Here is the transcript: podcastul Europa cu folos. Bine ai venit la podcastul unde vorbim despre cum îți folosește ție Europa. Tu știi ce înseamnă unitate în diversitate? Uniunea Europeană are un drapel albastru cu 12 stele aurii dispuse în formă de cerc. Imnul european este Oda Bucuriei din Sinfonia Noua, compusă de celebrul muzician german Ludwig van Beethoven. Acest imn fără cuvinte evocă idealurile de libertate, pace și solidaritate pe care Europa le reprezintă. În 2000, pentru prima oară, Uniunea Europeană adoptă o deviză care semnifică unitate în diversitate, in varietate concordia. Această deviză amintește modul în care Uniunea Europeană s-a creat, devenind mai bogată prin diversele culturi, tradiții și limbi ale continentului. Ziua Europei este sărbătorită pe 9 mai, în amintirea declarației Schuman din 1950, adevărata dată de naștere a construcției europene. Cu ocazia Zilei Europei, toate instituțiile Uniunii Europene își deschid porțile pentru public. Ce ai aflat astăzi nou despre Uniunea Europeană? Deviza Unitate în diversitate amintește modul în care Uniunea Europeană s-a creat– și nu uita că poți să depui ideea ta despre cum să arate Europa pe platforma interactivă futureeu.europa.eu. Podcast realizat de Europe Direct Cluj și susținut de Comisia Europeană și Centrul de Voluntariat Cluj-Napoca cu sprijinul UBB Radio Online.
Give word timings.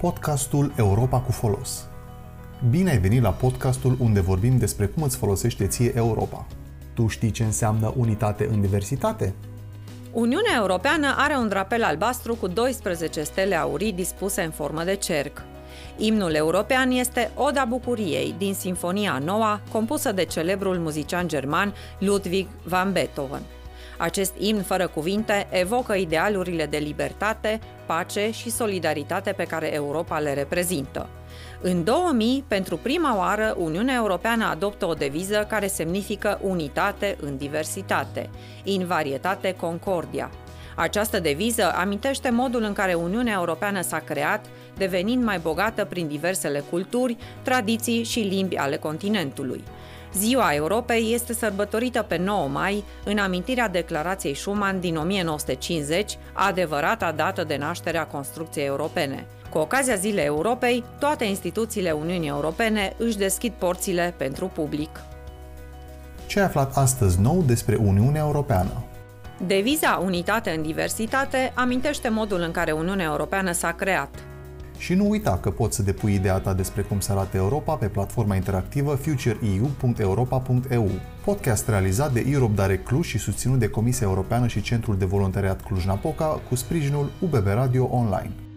podcastul 0.00 0.72
Europa 0.76 1.18
cu 1.18 1.32
folos. 1.32 1.88
Bine 2.70 2.90
ai 2.90 2.98
venit 2.98 3.22
la 3.22 3.30
podcastul 3.30 3.96
unde 3.98 4.20
vorbim 4.20 4.58
despre 4.58 4.86
cum 4.86 5.02
îți 5.02 5.16
folosește 5.16 5.66
ție 5.66 5.92
Europa. 5.96 6.46
Tu 6.94 7.06
știi 7.06 7.30
ce 7.30 7.44
înseamnă 7.44 7.92
unitate 7.96 8.48
în 8.52 8.60
diversitate? 8.60 9.34
Uniunea 10.12 10.52
Europeană 10.56 11.14
are 11.16 11.36
un 11.36 11.48
drapel 11.48 11.84
albastru 11.84 12.34
cu 12.34 12.46
12 12.46 13.22
stele 13.22 13.54
aurii 13.54 13.92
dispuse 13.92 14.42
în 14.42 14.50
formă 14.50 14.84
de 14.84 14.94
cerc. 14.94 15.42
Imnul 15.96 16.34
european 16.34 16.90
este 16.90 17.30
Oda 17.34 17.64
Bucuriei 17.64 18.34
din 18.38 18.54
Sinfonia 18.54 19.20
Noua, 19.24 19.60
compusă 19.72 20.12
de 20.12 20.24
celebrul 20.24 20.78
muzician 20.78 21.28
german 21.28 21.74
Ludwig 21.98 22.46
van 22.64 22.92
Beethoven. 22.92 23.42
Acest 24.00 24.32
imn 24.38 24.62
fără 24.62 24.86
cuvinte 24.86 25.46
evocă 25.50 25.94
idealurile 25.94 26.66
de 26.66 26.76
libertate, 26.76 27.60
pace 27.86 28.30
și 28.30 28.50
solidaritate 28.50 29.32
pe 29.32 29.44
care 29.44 29.74
Europa 29.74 30.18
le 30.18 30.34
reprezintă. 30.34 31.08
În 31.60 31.84
2000, 31.84 32.44
pentru 32.48 32.76
prima 32.76 33.16
oară, 33.16 33.56
Uniunea 33.58 33.94
Europeană 33.94 34.44
adoptă 34.44 34.86
o 34.86 34.92
deviză 34.92 35.46
care 35.48 35.66
semnifică 35.66 36.38
unitate 36.42 37.16
în 37.20 37.36
diversitate, 37.36 38.30
in 38.62 38.86
varietate 38.86 39.54
concordia. 39.54 40.30
Această 40.76 41.20
deviză 41.20 41.72
amintește 41.74 42.30
modul 42.30 42.62
în 42.62 42.72
care 42.72 42.94
Uniunea 42.94 43.34
Europeană 43.38 43.80
s-a 43.80 43.98
creat, 43.98 44.46
devenind 44.76 45.24
mai 45.24 45.38
bogată 45.38 45.84
prin 45.84 46.08
diversele 46.08 46.62
culturi, 46.70 47.16
tradiții 47.42 48.02
și 48.02 48.20
limbi 48.20 48.56
ale 48.56 48.76
continentului. 48.76 49.64
Ziua 50.16 50.54
Europei 50.54 51.12
este 51.14 51.32
sărbătorită 51.32 52.02
pe 52.02 52.16
9 52.16 52.48
mai, 52.48 52.84
în 53.04 53.18
amintirea 53.18 53.68
declarației 53.68 54.34
Schuman 54.34 54.80
din 54.80 54.96
1950, 54.96 56.18
adevărata 56.32 57.12
dată 57.12 57.44
de 57.44 57.56
naștere 57.56 57.98
a 57.98 58.06
construcției 58.06 58.66
europene. 58.66 59.26
Cu 59.50 59.58
ocazia 59.58 59.94
Zilei 59.94 60.24
Europei, 60.24 60.84
toate 60.98 61.24
instituțiile 61.24 61.90
Uniunii 61.90 62.28
Europene 62.28 62.92
își 62.98 63.18
deschid 63.18 63.52
porțile 63.52 64.14
pentru 64.16 64.46
public. 64.46 65.00
Ce 66.26 66.38
ai 66.38 66.44
aflat 66.44 66.76
astăzi 66.76 67.20
nou 67.20 67.42
despre 67.46 67.74
Uniunea 67.74 68.20
Europeană? 68.20 68.84
Deviza 69.46 70.00
Unitate 70.04 70.50
în 70.50 70.62
diversitate 70.62 71.52
amintește 71.54 72.08
modul 72.08 72.40
în 72.40 72.50
care 72.50 72.72
Uniunea 72.72 73.06
Europeană 73.06 73.52
s-a 73.52 73.72
creat– 73.72 74.08
și 74.80 74.94
nu 74.94 75.08
uita 75.08 75.38
că 75.38 75.50
poți 75.50 75.76
să 75.76 75.82
depui 75.82 76.14
ideea 76.14 76.38
ta 76.38 76.54
despre 76.54 76.82
cum 76.82 77.00
să 77.00 77.12
arate 77.12 77.36
Europa 77.36 77.74
pe 77.74 77.86
platforma 77.86 78.34
interactivă 78.34 78.94
futureeu.europa.eu. 78.94 80.90
Podcast 81.24 81.68
realizat 81.68 82.12
de 82.12 82.26
Europe 82.30 82.62
Direct 82.62 82.86
Cluj 82.86 83.06
și 83.06 83.18
susținut 83.18 83.58
de 83.58 83.68
Comisia 83.68 84.06
Europeană 84.06 84.46
și 84.46 84.62
Centrul 84.62 84.96
de 84.98 85.04
Voluntariat 85.04 85.62
Cluj-Napoca 85.62 86.40
cu 86.48 86.54
sprijinul 86.54 87.10
UBB 87.20 87.46
Radio 87.46 87.88
Online. 87.90 88.49